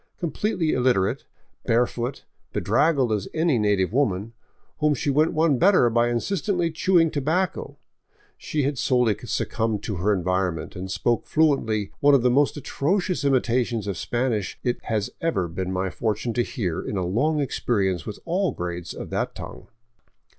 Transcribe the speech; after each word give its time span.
Completely 0.19 0.71
illiterate, 0.73 1.25
barefoot, 1.63 2.25
bedraggled 2.53 3.11
as 3.11 3.27
any 3.35 3.59
native 3.59 3.93
woman, 3.93 4.33
whom 4.79 4.95
she 4.95 5.11
went 5.11 5.31
one 5.31 5.59
better 5.59 5.91
by 5.91 6.09
incessantly 6.09 6.71
chewing 6.71 7.11
tobacco, 7.11 7.77
she 8.35 8.63
had 8.63 8.79
wholly 8.79 9.15
succumbed 9.15 9.83
to 9.83 9.97
her 9.97 10.11
environment, 10.11 10.75
and 10.75 10.89
spoke 10.89 11.27
fluently 11.27 11.91
one 11.99 12.15
of 12.15 12.23
the 12.23 12.31
most 12.31 12.57
atrocious 12.57 13.23
imitations 13.23 13.85
of 13.85 13.95
Spanish 13.95 14.57
it 14.63 14.79
has 14.85 15.11
ever 15.21 15.47
been 15.47 15.71
my 15.71 15.91
fortune 15.91 16.33
to 16.33 16.41
hear 16.41 16.81
in 16.81 16.97
a 16.97 17.05
long 17.05 17.39
experience 17.39 18.03
with 18.03 18.17
all 18.25 18.51
grades 18.53 18.95
of 18.95 19.11
that 19.11 19.35
tongue. 19.35 19.67